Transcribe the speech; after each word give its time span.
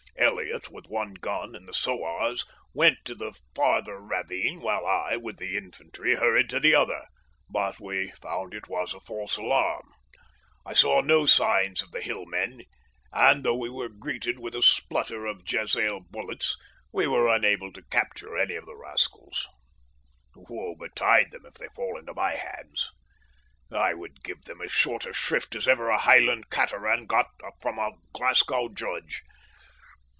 Elliott, 0.17 0.69
with 0.69 0.85
one 0.85 1.15
gun 1.15 1.55
and 1.55 1.67
the 1.67 1.73
Sowars, 1.73 2.45
went 2.75 2.99
to 3.05 3.15
the 3.15 3.33
farther 3.55 3.99
ravine, 3.99 4.59
while 4.59 4.85
I, 4.85 5.15
with 5.17 5.37
the 5.37 5.57
infantry, 5.57 6.13
hurried 6.13 6.47
to 6.51 6.59
the 6.59 6.75
other, 6.75 7.05
but 7.49 7.79
we 7.79 8.11
found 8.11 8.53
it 8.53 8.67
was 8.67 8.93
a 8.93 8.99
false 8.99 9.35
alarm. 9.37 9.91
I 10.63 10.73
saw 10.73 11.01
no 11.01 11.25
signs 11.25 11.81
of 11.81 11.89
the 11.89 12.01
Hillmen, 12.01 12.65
and 13.11 13.43
though 13.43 13.55
we 13.55 13.69
were 13.71 13.89
greeted 13.89 14.39
by 14.39 14.49
a 14.55 14.61
splutter 14.61 15.25
of 15.25 15.43
jezail 15.43 16.01
bullets 16.11 16.55
we 16.93 17.07
were 17.07 17.27
unable 17.27 17.73
to 17.73 17.81
capture 17.85 18.37
any 18.37 18.53
of 18.53 18.67
the 18.67 18.77
rascals. 18.77 19.47
Woe 20.35 20.75
betide 20.75 21.31
them 21.31 21.47
if 21.47 21.55
they 21.55 21.67
fall 21.75 21.97
into 21.97 22.13
my 22.13 22.31
hands. 22.33 22.91
I 23.71 23.95
would 23.95 24.23
give 24.23 24.43
them 24.45 24.61
as 24.61 24.71
short 24.71 25.07
a 25.07 25.13
shrift 25.13 25.55
as 25.55 25.67
ever 25.67 25.89
a 25.89 25.97
Highland 25.97 26.51
cateran 26.51 27.07
got 27.07 27.25
from 27.59 27.79
a 27.79 27.93
Glasgow 28.13 28.69
judge. 28.69 29.23